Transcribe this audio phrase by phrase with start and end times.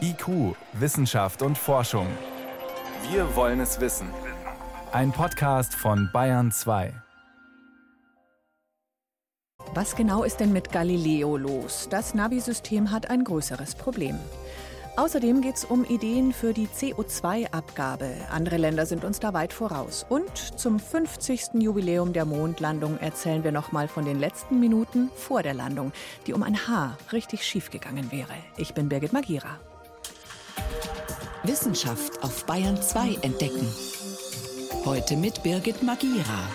[0.00, 2.06] IQ, Wissenschaft und Forschung.
[3.10, 4.08] Wir wollen es wissen.
[4.92, 6.92] Ein Podcast von Bayern 2.
[9.74, 11.86] Was genau ist denn mit Galileo los?
[11.90, 14.18] Das Navi-System hat ein größeres Problem.
[14.96, 18.10] Außerdem geht es um Ideen für die CO2-Abgabe.
[18.30, 20.04] Andere Länder sind uns da weit voraus.
[20.08, 21.54] Und zum 50.
[21.54, 25.92] Jubiläum der Mondlandung erzählen wir nochmal von den letzten Minuten vor der Landung,
[26.26, 28.34] die um ein Haar richtig schief gegangen wäre.
[28.56, 29.58] Ich bin Birgit Magira.
[31.44, 33.66] Wissenschaft auf Bayern 2 entdecken.
[34.84, 36.48] Heute mit Birgit Magira.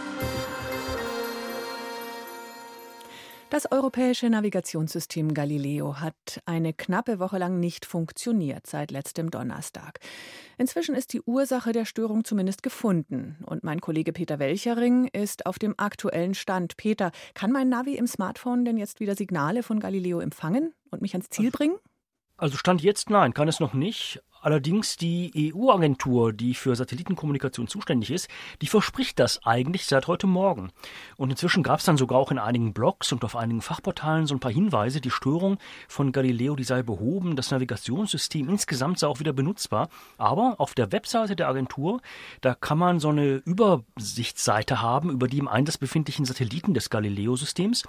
[3.56, 10.02] Das europäische Navigationssystem Galileo hat eine knappe Woche lang nicht funktioniert seit letztem Donnerstag.
[10.58, 15.58] Inzwischen ist die Ursache der Störung zumindest gefunden und mein Kollege Peter Welchering ist auf
[15.58, 16.76] dem aktuellen Stand.
[16.76, 21.14] Peter, kann mein Navi im Smartphone denn jetzt wieder Signale von Galileo empfangen und mich
[21.14, 21.78] ans Ziel bringen?
[22.36, 24.22] Also Stand jetzt nein, kann es noch nicht.
[24.46, 28.30] Allerdings die EU-Agentur, die für Satellitenkommunikation zuständig ist,
[28.62, 30.70] die verspricht das eigentlich seit heute Morgen.
[31.18, 34.36] Und inzwischen gab es dann sogar auch in einigen Blogs und auf einigen Fachportalen so
[34.36, 39.20] ein paar Hinweise, die Störung von Galileo, die sei behoben, das Navigationssystem insgesamt sei auch
[39.20, 39.90] wieder benutzbar.
[40.20, 42.02] Aber auf der Webseite der Agentur,
[42.42, 47.82] da kann man so eine Übersichtsseite haben über die im Einsatz befindlichen Satelliten des Galileo-Systems.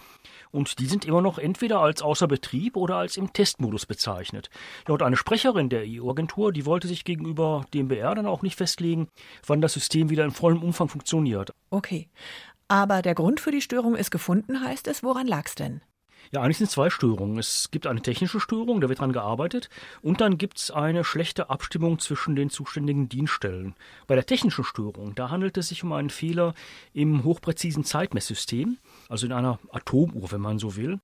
[0.53, 4.48] Und die sind immer noch entweder als außer Betrieb oder als im Testmodus bezeichnet.
[4.86, 8.56] Laut einer Sprecherin der EU-Agentur Agentur, die wollte sich gegenüber dem BR dann auch nicht
[8.56, 9.08] festlegen,
[9.47, 11.53] wann das System wieder in vollem Umfang funktioniert.
[11.70, 12.08] Okay.
[12.69, 15.03] Aber der Grund für die Störung ist gefunden, heißt es.
[15.03, 15.80] Woran lag es denn?
[16.33, 17.38] Ja, eigentlich sind es zwei Störungen.
[17.38, 19.69] Es gibt eine technische Störung, da wird dran gearbeitet,
[20.03, 23.77] und dann gibt es eine schlechte Abstimmung zwischen den zuständigen Dienststellen.
[24.08, 26.55] Bei der technischen Störung, da handelt es sich um einen Fehler
[26.92, 30.98] im hochpräzisen Zeitmesssystem, also in einer Atomuhr, wenn man so will.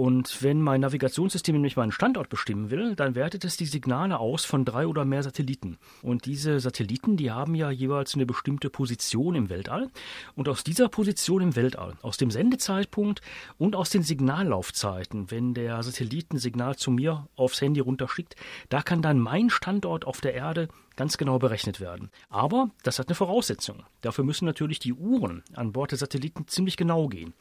[0.00, 4.46] Und wenn mein Navigationssystem nämlich meinen Standort bestimmen will, dann wertet es die Signale aus
[4.46, 5.76] von drei oder mehr Satelliten.
[6.00, 9.90] Und diese Satelliten, die haben ja jeweils eine bestimmte Position im Weltall.
[10.34, 13.20] Und aus dieser Position im Weltall, aus dem Sendezeitpunkt
[13.58, 18.36] und aus den Signallaufzeiten, wenn der Satellit ein Signal zu mir aufs Handy runterschickt,
[18.70, 20.68] da kann dann mein Standort auf der Erde
[21.00, 22.10] ganz genau berechnet werden.
[22.28, 23.84] Aber das hat eine Voraussetzung.
[24.02, 27.32] Dafür müssen natürlich die Uhren an Bord der Satelliten ziemlich genau gehen.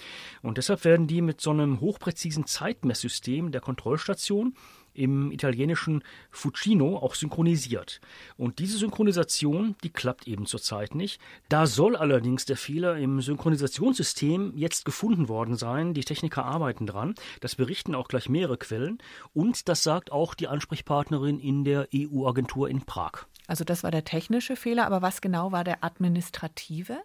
[0.41, 4.53] Und deshalb werden die mit so einem hochpräzisen Zeitmesssystem der Kontrollstation
[4.93, 8.01] im italienischen Fucino auch synchronisiert.
[8.37, 11.21] Und diese Synchronisation, die klappt eben zurzeit nicht.
[11.49, 15.93] Da soll allerdings der Fehler im Synchronisationssystem jetzt gefunden worden sein.
[15.93, 17.15] Die Techniker arbeiten dran.
[17.41, 18.97] Das berichten auch gleich mehrere Quellen.
[19.33, 23.25] Und das sagt auch die Ansprechpartnerin in der EU-Agentur in Prag.
[23.47, 26.99] Also das war der technische Fehler, aber was genau war der administrative?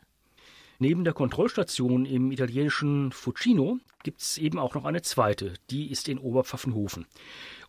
[0.79, 6.09] Neben der Kontrollstation im italienischen Fucino gibt es eben auch noch eine zweite, die ist
[6.09, 7.07] in Oberpfaffenhofen.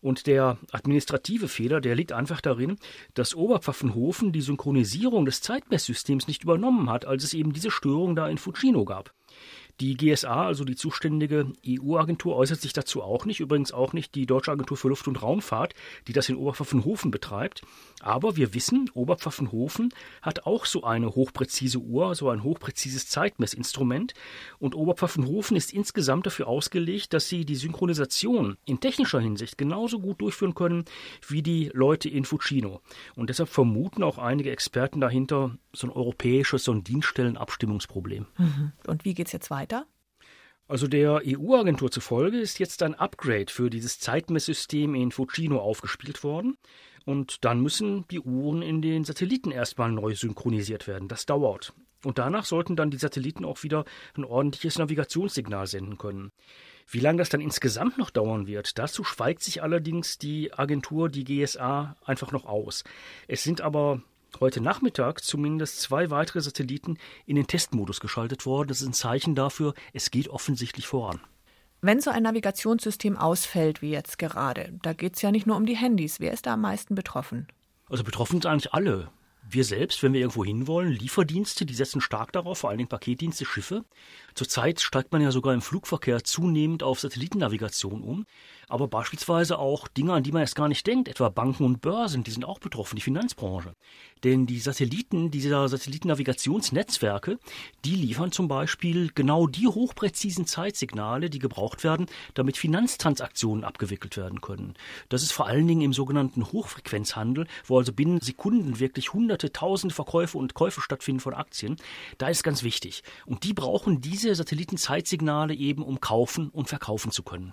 [0.00, 2.76] Und der administrative Fehler, der liegt einfach darin,
[3.14, 8.28] dass Oberpfaffenhofen die Synchronisierung des Zeitmesssystems nicht übernommen hat, als es eben diese Störung da
[8.28, 9.12] in Fucino gab.
[9.80, 13.40] Die GSA, also die zuständige EU-Agentur, äußert sich dazu auch nicht.
[13.40, 15.74] Übrigens auch nicht die Deutsche Agentur für Luft- und Raumfahrt,
[16.08, 17.62] die das in Oberpfaffenhofen betreibt.
[18.00, 19.92] Aber wir wissen, Oberpfaffenhofen
[20.22, 24.14] hat auch so eine hochpräzise Uhr, so ein hochpräzises Zeitmessinstrument.
[24.58, 30.20] Und Oberpfaffenhofen ist insgesamt dafür ausgelegt, dass sie die Synchronisation in technischer Hinsicht genauso gut
[30.20, 30.84] durchführen können
[31.28, 32.80] wie die Leute in Fucino.
[33.14, 38.26] Und deshalb vermuten auch einige Experten dahinter so ein europäisches, so ein Dienststellenabstimmungsproblem.
[38.38, 38.72] Mhm.
[38.86, 39.65] Und wie geht es jetzt weiter?
[39.66, 39.86] Weiter?
[40.68, 46.56] Also der EU-Agentur zufolge ist jetzt ein Upgrade für dieses Zeitmesssystem in Fucino aufgespielt worden.
[47.04, 51.06] Und dann müssen die Uhren in den Satelliten erstmal neu synchronisiert werden.
[51.06, 51.72] Das dauert.
[52.04, 53.84] Und danach sollten dann die Satelliten auch wieder
[54.16, 56.32] ein ordentliches Navigationssignal senden können.
[56.88, 61.24] Wie lange das dann insgesamt noch dauern wird, dazu schweigt sich allerdings die Agentur, die
[61.24, 62.84] GSA, einfach noch aus.
[63.28, 64.02] Es sind aber
[64.40, 68.68] heute Nachmittag zumindest zwei weitere Satelliten in den Testmodus geschaltet worden.
[68.68, 71.20] Das ist ein Zeichen dafür, es geht offensichtlich voran.
[71.82, 75.66] Wenn so ein Navigationssystem ausfällt wie jetzt gerade, da geht es ja nicht nur um
[75.66, 76.20] die Handys.
[76.20, 77.46] Wer ist da am meisten betroffen?
[77.88, 79.10] Also betroffen sind eigentlich alle.
[79.48, 83.44] Wir selbst, wenn wir irgendwo hinwollen, Lieferdienste, die setzen stark darauf, vor allen Dingen Paketdienste,
[83.44, 83.84] Schiffe.
[84.34, 88.26] Zurzeit steigt man ja sogar im Flugverkehr zunehmend auf Satellitennavigation um.
[88.68, 92.24] Aber beispielsweise auch Dinge, an die man erst gar nicht denkt, etwa Banken und Börsen,
[92.24, 93.74] die sind auch betroffen, die Finanzbranche.
[94.24, 97.38] Denn die Satelliten, diese Satellitennavigationsnetzwerke,
[97.84, 104.40] die liefern zum Beispiel genau die hochpräzisen Zeitsignale, die gebraucht werden, damit Finanztransaktionen abgewickelt werden
[104.40, 104.74] können.
[105.08, 109.94] Das ist vor allen Dingen im sogenannten Hochfrequenzhandel, wo also binnen Sekunden wirklich hunderte, tausende
[109.94, 111.76] Verkäufe und Käufe stattfinden von Aktien.
[112.18, 113.04] Da ist ganz wichtig.
[113.26, 117.52] Und die brauchen diese Satellitenzeitsignale eben, um kaufen und verkaufen zu können.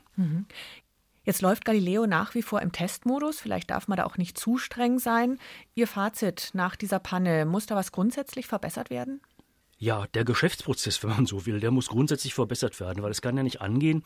[1.26, 3.40] Jetzt läuft Galileo nach wie vor im Testmodus.
[3.40, 5.40] Vielleicht darf man da auch nicht zu streng sein.
[5.74, 9.22] Ihr Fazit nach dieser Panne, muss da was grundsätzlich verbessert werden?
[9.84, 13.36] Ja, der Geschäftsprozess, wenn man so will, der muss grundsätzlich verbessert werden, weil es kann
[13.36, 14.04] ja nicht angehen,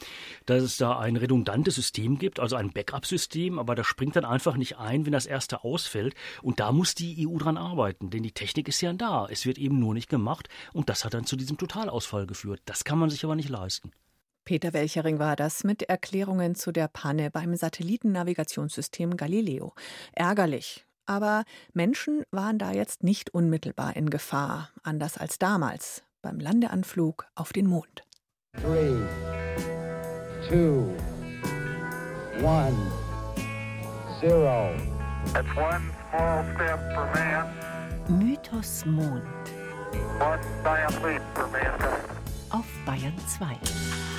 [0.47, 4.55] dass es da ein redundantes System gibt, also ein Backup-System, aber das springt dann einfach
[4.57, 6.15] nicht ein, wenn das erste ausfällt.
[6.41, 9.27] Und da muss die EU dran arbeiten, denn die Technik ist ja da.
[9.29, 12.61] Es wird eben nur nicht gemacht und das hat dann zu diesem Totalausfall geführt.
[12.65, 13.91] Das kann man sich aber nicht leisten.
[14.47, 19.73] Peter Welchering war das mit Erklärungen zu der Panne beim Satellitennavigationssystem Galileo.
[20.13, 27.27] Ärgerlich, aber Menschen waren da jetzt nicht unmittelbar in Gefahr, anders als damals beim Landeanflug
[27.35, 28.05] auf den Mond.
[28.53, 28.95] Three,
[30.47, 30.95] two,
[32.41, 32.77] one,
[34.21, 34.71] zero.
[35.33, 38.17] That's one small step for man.
[38.17, 39.25] Mythos Mond.
[40.21, 42.17] One giant leap for mankind.
[42.49, 44.16] Auf Bayern 2.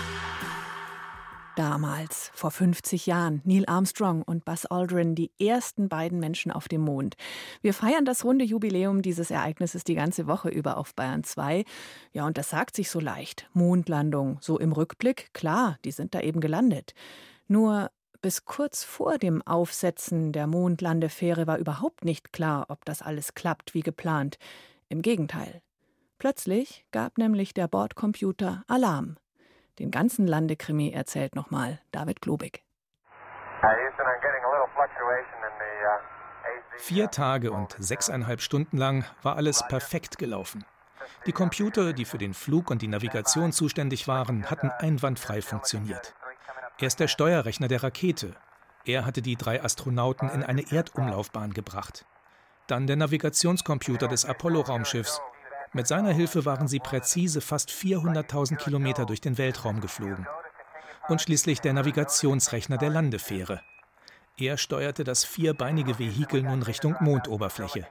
[1.59, 6.83] Damals, vor 50 Jahren, Neil Armstrong und Buzz Aldrin, die ersten beiden Menschen auf dem
[6.83, 7.17] Mond.
[7.63, 11.65] Wir feiern das runde Jubiläum dieses Ereignisses die ganze Woche über auf Bayern 2.
[12.13, 13.51] Ja, und das sagt sich so leicht.
[13.55, 16.95] Mondlandung, so im Rückblick, klar, die sind da eben gelandet.
[17.49, 17.91] Nur
[18.23, 23.75] bis kurz vor dem Aufsetzen der Mondlandefähre war überhaupt nicht klar, ob das alles klappt
[23.75, 24.39] wie geplant.
[24.89, 25.61] Im Gegenteil.
[26.19, 29.17] Plötzlich gab nämlich der Bordcomputer Alarm.
[29.79, 32.65] Den ganzen Landekrimi erzählt nochmal David Globig.
[36.79, 40.65] Vier Tage und sechseinhalb Stunden lang war alles perfekt gelaufen.
[41.27, 46.15] Die Computer, die für den Flug und die Navigation zuständig waren, hatten einwandfrei funktioniert.
[46.79, 48.35] Erst der Steuerrechner der Rakete.
[48.85, 52.07] Er hatte die drei Astronauten in eine Erdumlaufbahn gebracht.
[52.69, 55.21] Dann der Navigationscomputer des Apollo-Raumschiffs,
[55.73, 60.27] mit seiner Hilfe waren sie präzise fast 400.000 Kilometer durch den Weltraum geflogen.
[61.09, 63.61] Und schließlich der Navigationsrechner der Landefähre.
[64.37, 67.87] Er steuerte das vierbeinige Vehikel nun Richtung Mondoberfläche.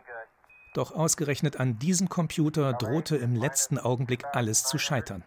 [0.74, 5.24] Doch ausgerechnet an diesem Computer drohte im letzten Augenblick alles zu scheitern.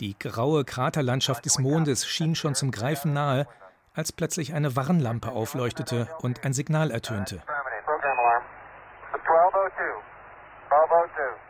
[0.00, 3.48] Die graue Kraterlandschaft des Mondes schien schon zum Greifen nahe,
[3.94, 7.42] als plötzlich eine Warnlampe aufleuchtete und ein Signal ertönte.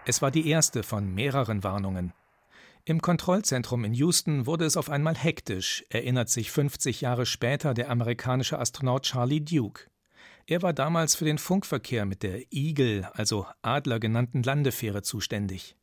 [0.09, 2.15] Es war die erste von mehreren Warnungen.
[2.87, 7.91] Im Kontrollzentrum in Houston wurde es auf einmal hektisch, erinnert sich 50 Jahre später der
[7.91, 9.91] amerikanische Astronaut Charlie Duke.
[10.47, 15.77] Er war damals für den Funkverkehr mit der Eagle, also Adler genannten Landefähre zuständig.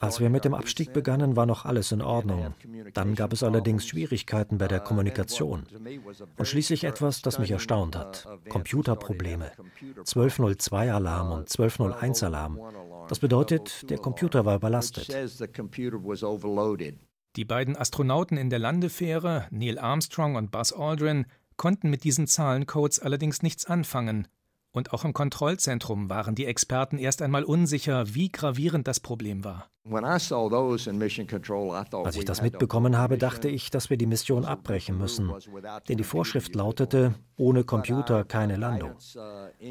[0.00, 2.54] Als wir mit dem Abstieg begannen, war noch alles in Ordnung.
[2.92, 5.62] Dann gab es allerdings Schwierigkeiten bei der uh, Kommunikation.
[6.36, 8.26] Und schließlich etwas, das mich erstaunt hat.
[8.48, 9.52] Computerprobleme.
[10.00, 12.58] 1202-Alarm und 1201-Alarm.
[13.08, 15.08] Das bedeutet, der Computer war überlastet.
[17.36, 21.26] Die beiden Astronauten in der Landefähre, Neil Armstrong und Buzz Aldrin,
[21.56, 24.26] konnten mit diesen Zahlencodes allerdings nichts anfangen
[24.74, 29.70] und auch im Kontrollzentrum waren die Experten erst einmal unsicher, wie gravierend das Problem war.
[32.04, 35.30] Als ich das mitbekommen habe, dachte ich, dass wir die Mission abbrechen müssen.
[35.88, 38.92] Denn die Vorschrift lautete, ohne Computer keine Landung.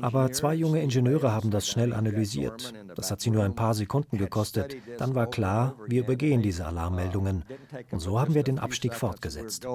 [0.01, 2.73] Aber zwei junge Ingenieure haben das schnell analysiert.
[2.95, 4.77] Das hat sie nur ein paar Sekunden gekostet.
[4.99, 7.43] Dann war klar, wir übergehen diese Alarmmeldungen.
[7.91, 9.65] Und so haben wir den Abstieg fortgesetzt.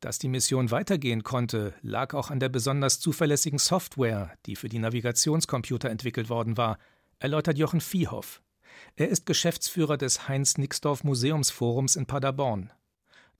[0.00, 4.78] Dass die Mission weitergehen konnte, lag auch an der besonders zuverlässigen Software, die für die
[4.78, 6.78] Navigationscomputer entwickelt worden war,
[7.18, 8.40] erläutert Jochen Viehhoff.
[8.94, 12.72] Er ist Geschäftsführer des Heinz Nixdorf Museumsforums in Paderborn.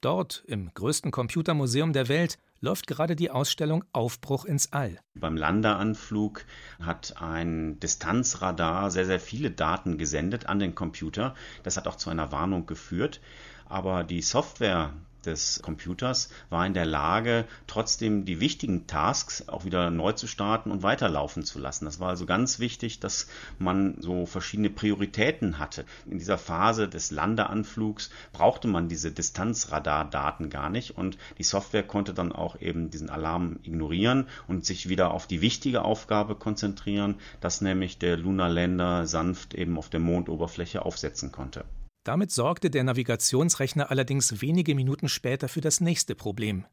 [0.01, 4.99] Dort, im größten Computermuseum der Welt, läuft gerade die Ausstellung Aufbruch ins All.
[5.15, 6.45] Beim Landeanflug
[6.81, 11.37] hat ein Distanzradar sehr, sehr viele Daten gesendet an den Computer.
[11.63, 13.21] Das hat auch zu einer Warnung geführt.
[13.65, 14.95] Aber die Software,
[15.25, 20.71] des Computers war in der Lage, trotzdem die wichtigen Tasks auch wieder neu zu starten
[20.71, 21.85] und weiterlaufen zu lassen.
[21.85, 25.85] Das war also ganz wichtig, dass man so verschiedene Prioritäten hatte.
[26.07, 32.15] In dieser Phase des Landeanflugs brauchte man diese Distanzradardaten gar nicht und die Software konnte
[32.15, 37.61] dann auch eben diesen Alarm ignorieren und sich wieder auf die wichtige Aufgabe konzentrieren, dass
[37.61, 41.65] nämlich der Lunar Lander sanft eben auf der Mondoberfläche aufsetzen konnte.
[42.09, 46.65] Damit sorgte der Navigationsrechner allerdings wenige Minuten später für das nächste Problem.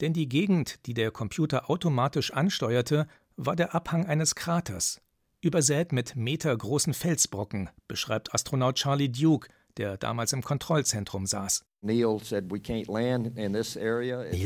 [0.00, 5.00] Denn die Gegend, die der Computer automatisch ansteuerte, war der Abhang eines Kraters,
[5.40, 11.64] übersät mit metergroßen Felsbrocken, beschreibt Astronaut Charlie Duke, der damals im Kontrollzentrum saß.
[11.80, 12.18] Neil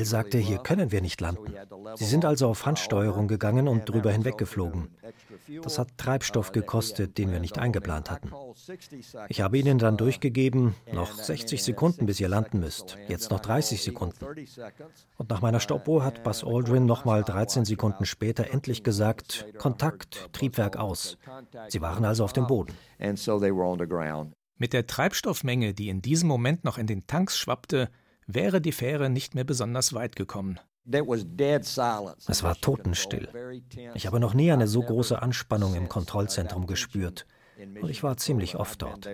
[0.05, 1.55] sagte, hier können wir nicht landen.
[1.95, 4.89] Sie sind also auf Handsteuerung gegangen und drüber hinweggeflogen.
[5.63, 8.31] Das hat Treibstoff gekostet, den wir nicht eingeplant hatten.
[9.29, 12.99] Ich habe ihnen dann durchgegeben, noch 60 Sekunden, bis ihr landen müsst.
[13.09, 14.27] Jetzt noch 30 Sekunden.
[15.17, 20.77] Und nach meiner Stoppuhr hat Buzz Aldrin nochmal 13 Sekunden später endlich gesagt, Kontakt, Triebwerk
[20.77, 21.17] aus.
[21.69, 22.75] Sie waren also auf dem Boden.
[24.63, 27.91] Mit der Treibstoffmenge, die in diesem Moment noch in den Tanks schwappte,
[28.29, 30.61] wäre die Fähre nicht mehr besonders weit gekommen.
[30.85, 33.29] Es war totenstill.
[33.95, 37.27] Ich habe noch nie eine so große Anspannung im Kontrollzentrum gespürt.
[37.59, 39.11] Und ich war ziemlich oft dort.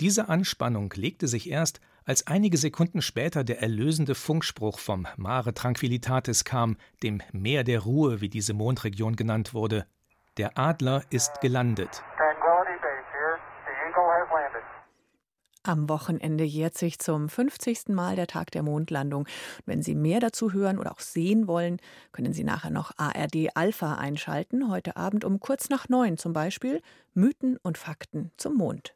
[0.00, 6.44] Diese Anspannung legte sich erst, als einige Sekunden später der erlösende Funkspruch vom Mare Tranquillitatis
[6.44, 9.86] kam, dem Meer der Ruhe, wie diese Mondregion genannt wurde.
[10.36, 12.02] Der Adler ist gelandet.
[15.66, 17.88] Am Wochenende jährt sich zum 50.
[17.88, 19.26] Mal der Tag der Mondlandung.
[19.64, 21.78] Wenn Sie mehr dazu hören oder auch sehen wollen,
[22.12, 24.70] können Sie nachher noch ARD Alpha einschalten.
[24.70, 26.82] Heute Abend um kurz nach neun zum Beispiel
[27.14, 28.94] Mythen und Fakten zum Mond.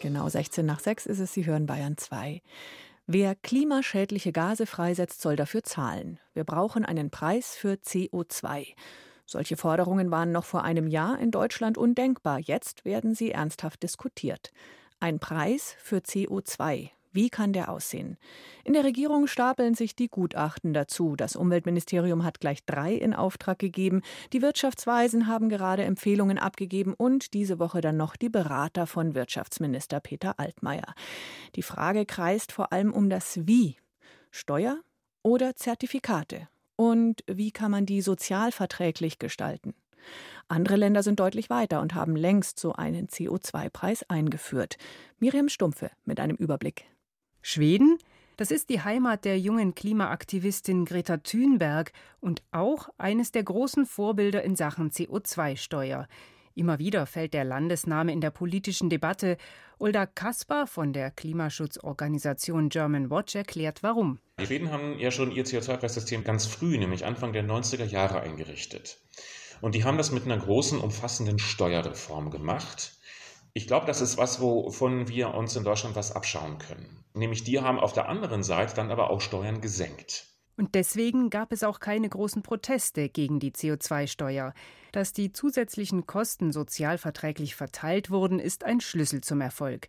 [0.00, 2.42] Genau 16 nach 6 ist es, Sie hören Bayern 2.
[3.08, 6.18] Wer klimaschädliche Gase freisetzt, soll dafür zahlen.
[6.34, 8.74] Wir brauchen einen Preis für CO2.
[9.24, 12.40] Solche Forderungen waren noch vor einem Jahr in Deutschland undenkbar.
[12.40, 14.52] Jetzt werden sie ernsthaft diskutiert.
[14.98, 16.90] Ein Preis für CO2.
[17.16, 18.18] Wie kann der aussehen?
[18.62, 21.16] In der Regierung stapeln sich die Gutachten dazu.
[21.16, 24.02] Das Umweltministerium hat gleich drei in Auftrag gegeben.
[24.34, 29.98] Die Wirtschaftsweisen haben gerade Empfehlungen abgegeben und diese Woche dann noch die Berater von Wirtschaftsminister
[30.00, 30.94] Peter Altmaier.
[31.54, 33.78] Die Frage kreist vor allem um das Wie.
[34.30, 34.78] Steuer
[35.22, 36.48] oder Zertifikate?
[36.76, 39.72] Und wie kann man die sozialverträglich gestalten?
[40.48, 44.76] Andere Länder sind deutlich weiter und haben längst so einen CO2-Preis eingeführt.
[45.18, 46.84] Miriam Stumpfe mit einem Überblick.
[47.48, 47.96] Schweden,
[48.36, 54.42] das ist die Heimat der jungen Klimaaktivistin Greta Thunberg und auch eines der großen Vorbilder
[54.42, 56.08] in Sachen CO2-Steuer.
[56.56, 59.36] Immer wieder fällt der Landesname in der politischen Debatte.
[59.78, 64.18] Ulda Kaspar von der Klimaschutzorganisation German Watch erklärt, warum.
[64.40, 68.98] Die Schweden haben ja schon ihr CO2-Preissystem ganz früh, nämlich Anfang der 90er Jahre, eingerichtet.
[69.60, 72.95] Und die haben das mit einer großen, umfassenden Steuerreform gemacht.
[73.56, 77.02] Ich glaube, das ist was, wovon wir uns in Deutschland was abschauen können.
[77.14, 80.26] Nämlich die haben auf der anderen Seite dann aber auch Steuern gesenkt.
[80.58, 84.52] Und deswegen gab es auch keine großen Proteste gegen die CO2-Steuer.
[84.92, 89.88] Dass die zusätzlichen Kosten sozialverträglich verteilt wurden, ist ein Schlüssel zum Erfolg.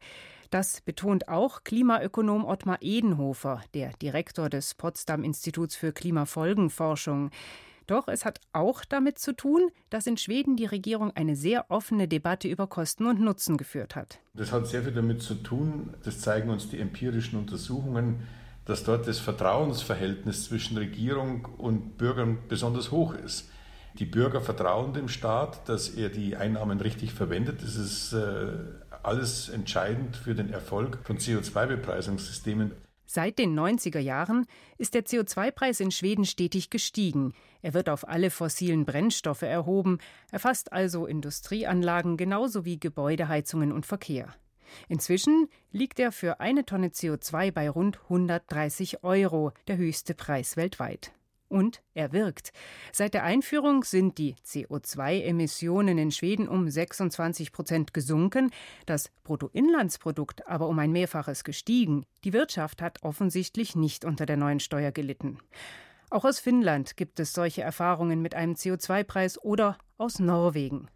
[0.49, 7.31] Das betont auch Klimaökonom Ottmar Edenhofer, der Direktor des Potsdam Instituts für Klimafolgenforschung.
[7.87, 12.07] Doch es hat auch damit zu tun, dass in Schweden die Regierung eine sehr offene
[12.07, 14.19] Debatte über Kosten und Nutzen geführt hat.
[14.33, 18.27] Das hat sehr viel damit zu tun, das zeigen uns die empirischen Untersuchungen,
[18.65, 23.49] dass dort das Vertrauensverhältnis zwischen Regierung und Bürgern besonders hoch ist.
[23.99, 27.63] Die Bürger vertrauen dem Staat, dass er die Einnahmen richtig verwendet.
[27.63, 28.51] Das ist äh,
[29.01, 32.73] alles entscheidend für den Erfolg von CO2-Bepreisungssystemen.
[33.05, 34.45] Seit den 90er Jahren
[34.77, 37.33] ist der CO2-Preis in Schweden stetig gestiegen.
[37.61, 39.99] Er wird auf alle fossilen Brennstoffe erhoben,
[40.31, 44.33] erfasst also Industrieanlagen genauso wie Gebäudeheizungen und Verkehr.
[44.87, 51.11] Inzwischen liegt er für eine Tonne CO2 bei rund 130 Euro, der höchste Preis weltweit.
[51.49, 52.51] Und er wirkt.
[52.91, 58.51] Seit der Einführung sind die CO2-Emissionen in Schweden um 26 Prozent gesunken,
[58.85, 62.05] das Bruttoinlandsprodukt aber um ein Mehrfaches gestiegen.
[62.25, 65.39] Die Wirtschaft hat offensichtlich nicht unter der neuen Steuer gelitten.
[66.09, 70.87] Auch aus Finnland gibt es solche Erfahrungen mit einem CO2-Preis oder aus Norwegen.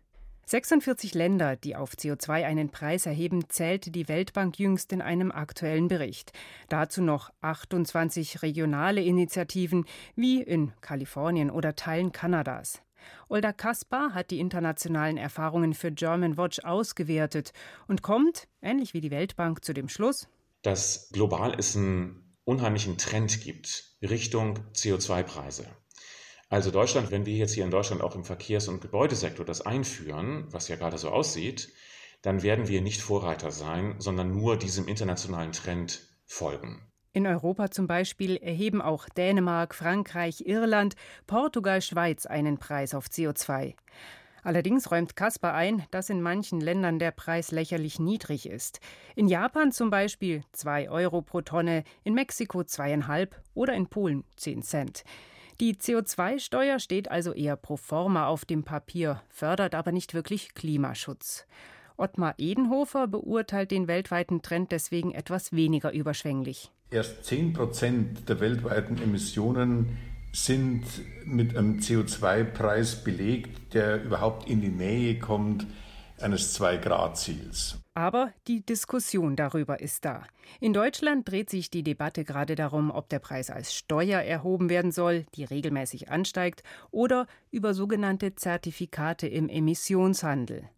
[0.45, 5.89] 46 Länder, die auf CO2 einen Preis erheben, zählte die Weltbank jüngst in einem aktuellen
[5.89, 6.31] Bericht.
[6.69, 12.81] Dazu noch 28 regionale Initiativen wie in Kalifornien oder Teilen Kanadas.
[13.27, 17.51] Olda Kaspar hat die internationalen Erfahrungen für German Watch ausgewertet
[17.87, 20.27] und kommt, ähnlich wie die Weltbank, zu dem Schluss,
[20.61, 25.65] dass global es einen unheimlichen Trend gibt Richtung CO2-Preise.
[26.49, 30.47] Also Deutschland, wenn wir jetzt hier in Deutschland auch im Verkehrs- und Gebäudesektor das einführen,
[30.51, 31.71] was ja gerade so aussieht,
[32.21, 36.81] dann werden wir nicht Vorreiter sein, sondern nur diesem internationalen Trend folgen.
[37.13, 40.95] In Europa zum Beispiel erheben auch Dänemark, Frankreich, Irland,
[41.27, 43.75] Portugal, Schweiz einen Preis auf CO2.
[44.43, 48.79] Allerdings räumt Kasper ein, dass in manchen Ländern der Preis lächerlich niedrig ist.
[49.15, 54.63] In Japan zum Beispiel 2 Euro pro Tonne, in Mexiko zweieinhalb oder in Polen 10
[54.63, 55.03] Cent.
[55.59, 61.45] Die CO2-Steuer steht also eher pro forma auf dem Papier, fördert aber nicht wirklich Klimaschutz.
[61.97, 66.71] Ottmar Edenhofer beurteilt den weltweiten Trend deswegen etwas weniger überschwänglich.
[66.89, 69.99] Erst 10 Prozent der weltweiten Emissionen
[70.31, 70.83] sind
[71.25, 75.67] mit einem CO2-Preis belegt, der überhaupt in die Nähe kommt
[76.19, 77.79] eines Zwei-Grad-Ziels.
[77.93, 80.23] Aber die Diskussion darüber ist da.
[80.61, 84.91] In Deutschland dreht sich die Debatte gerade darum, ob der Preis als Steuer erhoben werden
[84.91, 90.69] soll, die regelmäßig ansteigt, oder über sogenannte Zertifikate im Emissionshandel.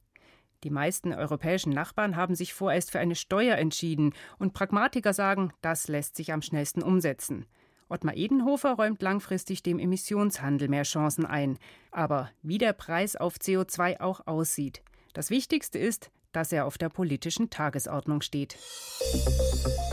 [0.64, 5.88] Die meisten europäischen Nachbarn haben sich vorerst für eine Steuer entschieden, und Pragmatiker sagen, das
[5.88, 7.46] lässt sich am schnellsten umsetzen.
[7.94, 11.60] Ottmar Edenhofer räumt langfristig dem Emissionshandel mehr Chancen ein.
[11.92, 14.82] Aber wie der Preis auf CO2 auch aussieht.
[15.14, 18.58] Das Wichtigste ist, dass er auf der politischen Tagesordnung steht.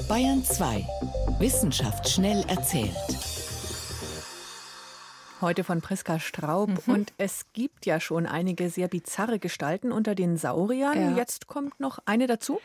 [0.09, 0.87] Bayern 2.
[1.41, 2.97] Wissenschaft schnell erzählt.
[5.43, 6.71] Heute von Priska Straub.
[6.87, 6.95] Mhm.
[6.95, 11.11] Und es gibt ja schon einige sehr bizarre Gestalten unter den Sauriern.
[11.11, 11.17] Ja.
[11.19, 12.61] Jetzt kommt noch eine dazu.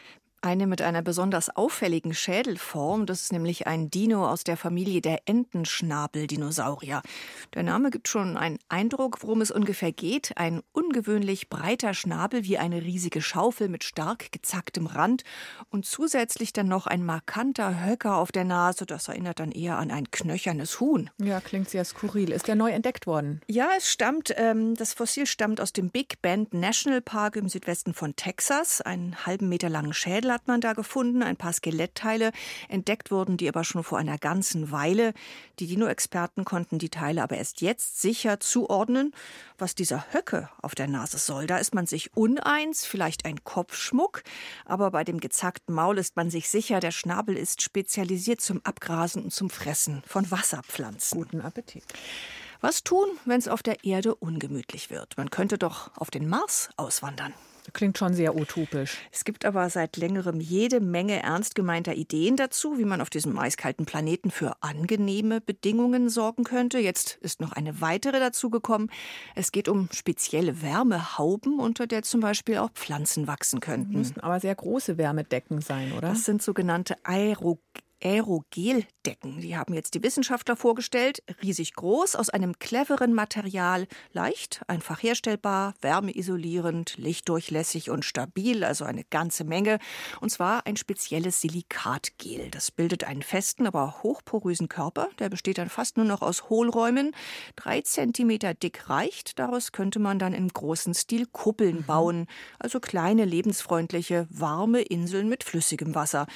[0.45, 3.07] Eine mit einer besonders auffälligen Schädelform.
[3.07, 7.01] Das ist nämlich ein Dino aus der Familie der Entenschnabeldinosaurier.
[7.55, 10.37] Der Name gibt schon einen Eindruck, worum es ungefähr geht.
[10.37, 15.23] Ein ungewöhnlich breiter Schnabel wie eine riesige Schaufel mit stark gezacktem Rand
[15.71, 18.85] und zusätzlich dann noch ein markanter Höcker auf der Nase.
[18.85, 21.09] Das erinnert dann eher an ein knöchernes Huhn.
[21.17, 22.31] Ja, klingt sehr skurril.
[22.31, 23.41] Ist der neu entdeckt worden?
[23.47, 27.95] Ja, es stammt, ähm, das Fossil stammt aus dem Big Bend National Park im Südwesten
[27.95, 28.81] von Texas.
[28.81, 32.31] Einen halben Meter langen Schädel hat man da gefunden, ein paar Skelettteile.
[32.67, 35.13] Entdeckt wurden die aber schon vor einer ganzen Weile.
[35.59, 39.13] Die Dino-Experten konnten die Teile aber erst jetzt sicher zuordnen.
[39.57, 44.23] Was dieser Höcke auf der Nase soll, da ist man sich uneins, vielleicht ein Kopfschmuck.
[44.65, 49.23] Aber bei dem gezackten Maul ist man sich sicher, der Schnabel ist spezialisiert zum Abgrasen
[49.23, 51.17] und zum Fressen von Wasserpflanzen.
[51.17, 51.85] Guten Appetit.
[52.59, 55.15] Was tun, wenn es auf der Erde ungemütlich wird?
[55.15, 57.33] Man könnte doch auf den Mars auswandern.
[57.73, 58.97] Klingt schon sehr utopisch.
[59.11, 63.37] Es gibt aber seit längerem jede Menge ernst gemeinter Ideen dazu, wie man auf diesem
[63.37, 66.79] eiskalten Planeten für angenehme Bedingungen sorgen könnte.
[66.79, 68.91] Jetzt ist noch eine weitere dazugekommen.
[69.35, 73.93] Es geht um spezielle Wärmehauben, unter der zum Beispiel auch Pflanzen wachsen könnten.
[73.97, 76.09] Müssen aber sehr große Wärmedecken sein, oder?
[76.09, 77.59] Das sind sogenannte Aero
[78.05, 79.41] Aerogeldecken.
[79.41, 81.23] Die haben jetzt die Wissenschaftler vorgestellt.
[81.41, 89.05] Riesig groß, aus einem cleveren Material, leicht, einfach herstellbar, wärmeisolierend, lichtdurchlässig und stabil, also eine
[89.05, 89.79] ganze Menge.
[90.21, 92.51] Und zwar ein spezielles Silikatgel.
[92.51, 95.09] Das bildet einen festen, aber hochporösen Körper.
[95.17, 97.15] Der besteht dann fast nur noch aus Hohlräumen.
[97.55, 99.39] Drei Zentimeter dick reicht.
[99.39, 101.85] Daraus könnte man dann im großen Stil Kuppeln mhm.
[101.85, 102.27] bauen.
[102.59, 106.27] Also kleine, lebensfreundliche, warme Inseln mit flüssigem Wasser.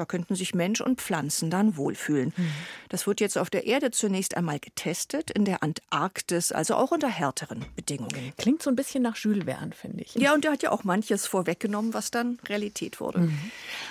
[0.00, 2.32] Da könnten sich Mensch und Pflanzen dann wohlfühlen.
[2.34, 2.50] Mhm.
[2.88, 7.08] Das wird jetzt auf der Erde zunächst einmal getestet, in der Antarktis, also auch unter
[7.08, 8.32] härteren Bedingungen.
[8.38, 10.14] Klingt so ein bisschen nach Jules Verne, finde ich.
[10.14, 13.18] Ja, und der hat ja auch manches vorweggenommen, was dann Realität wurde.
[13.18, 13.38] Mhm.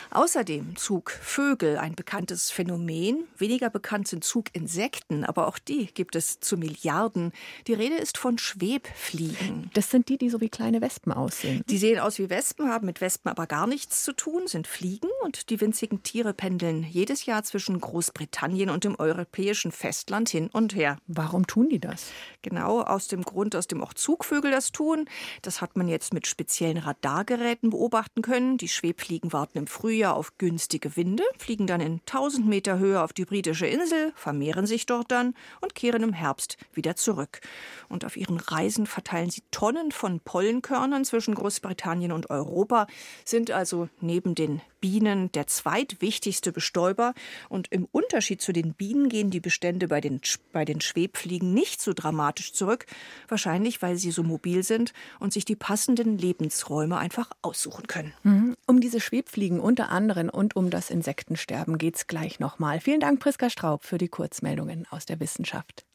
[0.09, 3.27] Außerdem Zugvögel, ein bekanntes Phänomen.
[3.37, 7.33] Weniger bekannt sind Zuginsekten, aber auch die gibt es zu Milliarden.
[7.67, 9.69] Die Rede ist von Schwebfliegen.
[9.75, 11.63] Das sind die, die so wie kleine Wespen aussehen.
[11.69, 15.09] Die sehen aus wie Wespen, haben mit Wespen aber gar nichts zu tun, sind Fliegen
[15.23, 20.75] und die winzigen Tiere pendeln jedes Jahr zwischen Großbritannien und dem europäischen Festland hin und
[20.75, 20.97] her.
[21.07, 22.11] Warum tun die das?
[22.41, 25.05] Genau aus dem Grund, aus dem auch Zugvögel das tun.
[25.41, 28.57] Das hat man jetzt mit speziellen Radargeräten beobachten können.
[28.57, 33.13] Die Schwebfliegen warten im Frühjahr auf günstige Winde, fliegen dann in 1000 Meter Höhe auf
[33.13, 37.41] die britische Insel, vermehren sich dort dann und kehren im Herbst wieder zurück.
[37.89, 42.87] Und auf ihren Reisen verteilen sie Tonnen von Pollenkörnern zwischen Großbritannien und Europa,
[43.25, 45.47] sind also neben den Bienen der
[45.79, 47.13] zweitwichtigste Bestäuber.
[47.49, 51.81] Und im Unterschied zu den Bienen gehen die Bestände bei den, bei den Schwebfliegen nicht
[51.81, 52.85] so dramatisch zurück.
[53.27, 58.13] Wahrscheinlich, weil sie so mobil sind und sich die passenden Lebensräume einfach aussuchen können.
[58.23, 58.55] Mhm.
[58.65, 62.79] Um diese Schwebfliegen unter anderem und um das Insektensterben geht es gleich nochmal.
[62.79, 65.85] Vielen Dank, Priska Straub, für die Kurzmeldungen aus der Wissenschaft.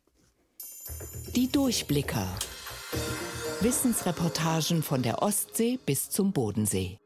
[1.35, 2.27] Die Durchblicker.
[3.61, 6.99] Wissensreportagen von der Ostsee bis zum Bodensee.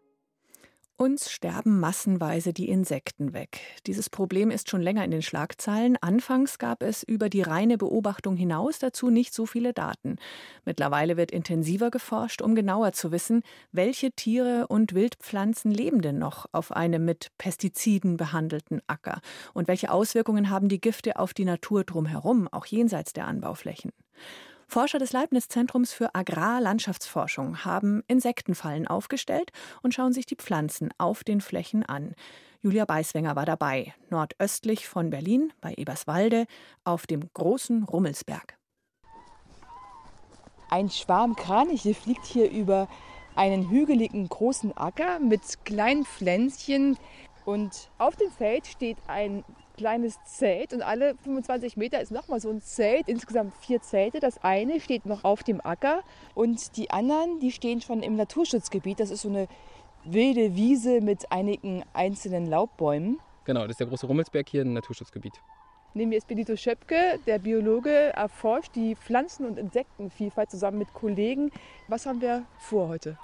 [1.01, 3.61] Uns sterben massenweise die Insekten weg.
[3.87, 5.97] Dieses Problem ist schon länger in den Schlagzeilen.
[6.01, 10.17] Anfangs gab es über die reine Beobachtung hinaus dazu nicht so viele Daten.
[10.65, 16.47] Mittlerweile wird intensiver geforscht, um genauer zu wissen, welche Tiere und Wildpflanzen leben denn noch
[16.51, 19.21] auf einem mit Pestiziden behandelten Acker
[19.55, 23.93] und welche Auswirkungen haben die Gifte auf die Natur drumherum, auch jenseits der Anbauflächen.
[24.71, 29.51] Forscher des Leibniz-Zentrums für Agrarlandschaftsforschung haben Insektenfallen aufgestellt
[29.83, 32.15] und schauen sich die Pflanzen auf den Flächen an.
[32.61, 36.45] Julia Beiswenger war dabei, nordöstlich von Berlin bei Eberswalde
[36.85, 38.59] auf dem großen Rummelsberg.
[40.69, 42.89] Ein Schwarm Kraniche fliegt hier über
[43.37, 46.99] einen hügeligen großen Acker mit kleinen Pflänzchen.
[47.47, 49.45] Und auf dem Feld steht ein
[49.79, 53.09] kleines Zelt und alle 25 Meter ist nochmal so ein Zelt.
[53.09, 54.21] Insgesamt vier Zelte.
[54.21, 56.03] Das eine steht noch auf dem Acker
[56.35, 59.01] und die anderen, die stehen schon im Naturschutzgebiet.
[59.01, 59.49] Das ist so eine
[60.05, 63.19] wilde Wiese mit einigen einzelnen Laubbäumen.
[63.45, 65.41] Genau, das ist der große Rummelsberg hier im Naturschutzgebiet.
[65.95, 71.51] Neben mir ist Benito Schöpke, der Biologe, erforscht die Pflanzen- und Insektenvielfalt zusammen mit Kollegen.
[71.89, 73.17] Was haben wir vor heute?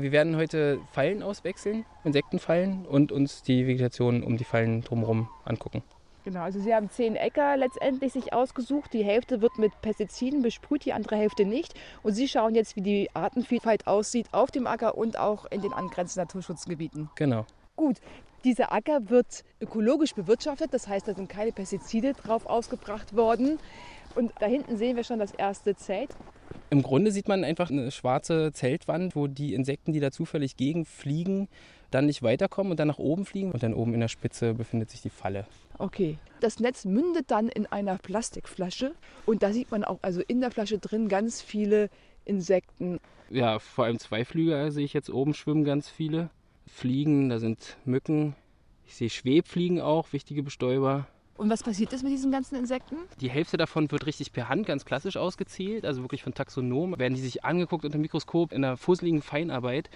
[0.00, 5.82] Wir werden heute Fallen auswechseln, Insektenfallen und uns die Vegetation um die Fallen drumherum angucken.
[6.24, 8.94] Genau, also Sie haben zehn Äcker letztendlich sich ausgesucht.
[8.94, 11.74] Die Hälfte wird mit Pestiziden besprüht, die andere Hälfte nicht.
[12.02, 15.72] Und Sie schauen jetzt, wie die Artenvielfalt aussieht auf dem Acker und auch in den
[15.72, 17.10] angrenzenden Naturschutzgebieten.
[17.16, 17.44] Genau.
[17.76, 18.00] Gut,
[18.44, 23.58] dieser Acker wird ökologisch bewirtschaftet, das heißt, da sind keine Pestizide drauf ausgebracht worden.
[24.14, 26.10] Und da hinten sehen wir schon das erste Zelt.
[26.70, 31.48] Im Grunde sieht man einfach eine schwarze Zeltwand, wo die Insekten, die da zufällig gegenfliegen,
[31.90, 33.52] dann nicht weiterkommen und dann nach oben fliegen.
[33.52, 35.46] Und dann oben in der Spitze befindet sich die Falle.
[35.78, 36.18] Okay.
[36.40, 38.94] Das Netz mündet dann in einer Plastikflasche
[39.26, 41.90] und da sieht man auch also in der Flasche drin ganz viele
[42.24, 42.98] Insekten.
[43.28, 46.30] Ja, vor allem Zweiflüger sehe ich jetzt oben schwimmen ganz viele.
[46.66, 48.34] Fliegen, da sind Mücken.
[48.86, 51.06] Ich sehe Schwebfliegen auch, wichtige Bestäuber.
[51.40, 52.96] Und was passiert ist mit diesen ganzen Insekten?
[53.18, 57.00] Die Hälfte davon wird richtig per Hand ganz klassisch ausgezählt, also wirklich von Taxonomen.
[57.00, 59.88] Werden die sich angeguckt unter dem Mikroskop in einer fusseligen Feinarbeit.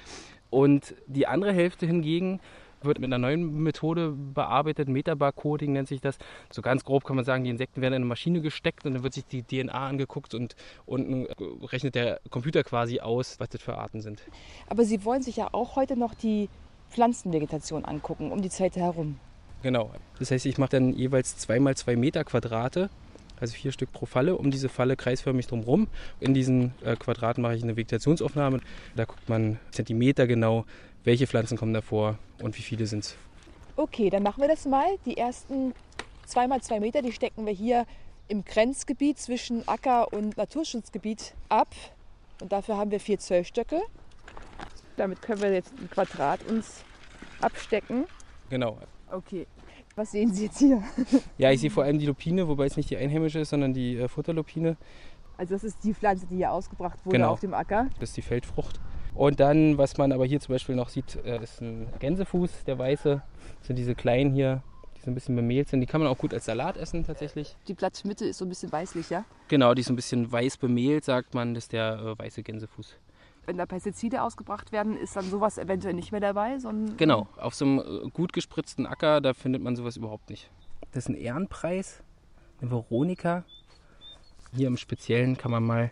[0.48, 2.40] Und die andere Hälfte hingegen
[2.80, 6.16] wird mit einer neuen Methode bearbeitet, Metabarcoding nennt sich das.
[6.50, 9.02] So ganz grob kann man sagen, die Insekten werden in eine Maschine gesteckt und dann
[9.02, 11.26] wird sich die DNA angeguckt und unten
[11.66, 14.22] rechnet der Computer quasi aus, was das für Arten sind.
[14.66, 16.48] Aber Sie wollen sich ja auch heute noch die
[16.88, 19.20] Pflanzenvegetation angucken, um die Zeit herum.
[19.64, 19.90] Genau.
[20.18, 22.90] Das heißt, ich mache dann jeweils zweimal zwei Meter Quadrate,
[23.40, 25.88] also vier Stück pro Falle, um diese Falle kreisförmig drumherum.
[26.20, 28.61] In diesen äh, Quadraten mache ich eine Vegetationsaufnahme.
[28.94, 30.66] Da guckt man Zentimeter genau,
[31.03, 33.16] welche Pflanzen kommen davor und wie viele sind es.
[33.77, 34.98] Okay, dann machen wir das mal.
[35.07, 35.72] Die ersten
[36.27, 37.87] zweimal zwei Meter, die stecken wir hier
[38.29, 41.74] im Grenzgebiet zwischen Acker- und Naturschutzgebiet ab.
[42.42, 43.81] Und dafür haben wir vier Zwölfstöcke.
[44.98, 46.85] Damit können wir jetzt ein Quadrat uns
[47.40, 48.05] abstecken.
[48.50, 48.79] Genau.
[49.10, 49.46] Okay.
[49.96, 50.82] Was sehen Sie jetzt hier?
[51.38, 53.96] Ja, ich sehe vor allem die Lupine, wobei es nicht die einheimische ist, sondern die
[53.96, 54.76] äh, Futterlupine.
[55.36, 57.30] Also das ist die Pflanze, die hier ausgebracht wurde Genau.
[57.32, 57.88] auf dem Acker.
[58.00, 58.80] Das ist die Feldfrucht.
[59.14, 62.78] Und dann, was man aber hier zum Beispiel noch sieht, äh, ist ein Gänsefuß, der
[62.78, 63.22] weiße.
[63.58, 64.62] Das sind diese kleinen hier,
[64.96, 65.80] die so ein bisschen bemehlt sind.
[65.80, 67.56] Die kann man auch gut als Salat essen tatsächlich.
[67.68, 69.24] Die Blattmitte ist so ein bisschen weißlich, ja?
[69.48, 71.54] Genau, die ist so ein bisschen weiß bemehlt, sagt man.
[71.54, 72.96] Das ist der äh, weiße Gänsefuß.
[73.46, 77.54] Wenn da Pestizide ausgebracht werden, ist dann sowas eventuell nicht mehr dabei, sondern Genau, auf
[77.54, 80.50] so einem äh, gut gespritzten Acker, da findet man sowas überhaupt nicht.
[80.92, 82.02] Das ist ein Ehrenpreis,
[82.61, 83.44] eine Veronika.
[84.54, 85.90] Hier im Speziellen kann man mal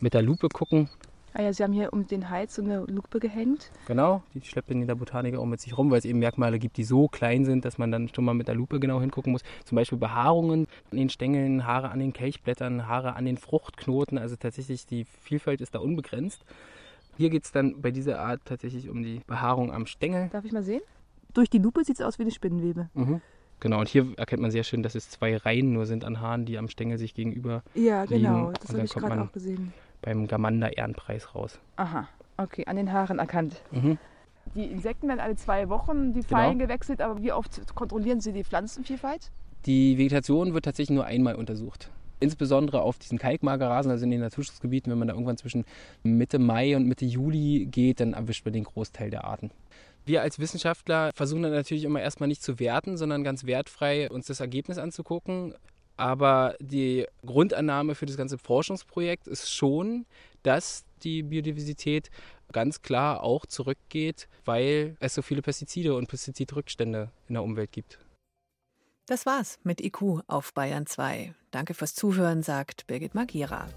[0.00, 0.88] mit der Lupe gucken.
[1.36, 3.72] Ah ja, Sie haben hier um den Hals so eine Lupe gehängt.
[3.88, 6.76] Genau, die schleppt in der Botaniker auch mit sich rum, weil es eben Merkmale gibt,
[6.76, 9.42] die so klein sind, dass man dann schon mal mit der Lupe genau hingucken muss.
[9.64, 14.16] Zum Beispiel Behaarungen an den Stängeln, Haare an den Kelchblättern, Haare an den Fruchtknoten.
[14.16, 16.44] Also tatsächlich, die Vielfalt ist da unbegrenzt.
[17.16, 20.28] Hier geht es dann bei dieser Art tatsächlich um die Behaarung am Stängel.
[20.30, 20.82] Darf ich mal sehen?
[21.32, 22.88] Durch die Lupe sieht es aus wie eine Spinnenwebe.
[22.94, 23.20] Mhm.
[23.60, 26.44] Genau, und hier erkennt man sehr schön, dass es zwei Reihen nur sind an Haaren,
[26.44, 28.22] die am Stängel sich gegenüber Ja, liegen.
[28.24, 28.48] genau.
[28.48, 29.72] Und Das habe ich gerade auch gesehen.
[30.02, 31.58] beim Gamander-Ehrenpreis raus.
[31.76, 33.62] Aha, okay, an den Haaren erkannt.
[33.70, 33.98] Mhm.
[34.54, 36.28] Die Insekten werden alle zwei Wochen die Genau.
[36.28, 39.30] Fallen gewechselt, aber wie oft kontrollieren Sie die Pflanzenvielfalt?
[39.66, 41.90] Die Vegetation wird tatsächlich nur einmal untersucht.
[42.20, 45.64] Insbesondere auf diesen Kalkmagerrasen, also in den Naturschutzgebieten, wenn man da irgendwann zwischen
[46.02, 49.50] Mitte Mai und Mitte Juli geht, dann erwischt man den Großteil der Arten.
[50.06, 54.26] Wir als Wissenschaftler versuchen dann natürlich immer erstmal nicht zu werten, sondern ganz wertfrei uns
[54.26, 55.54] das Ergebnis anzugucken.
[55.96, 60.06] Aber die Grundannahme für das ganze Forschungsprojekt ist schon,
[60.42, 62.10] dass die Biodiversität
[62.52, 67.98] ganz klar auch zurückgeht, weil es so viele Pestizide und Pestizidrückstände in der Umwelt gibt.
[69.06, 71.34] Das war's mit IQ auf Bayern 2.
[71.50, 73.68] Danke fürs Zuhören, sagt Birgit Magira.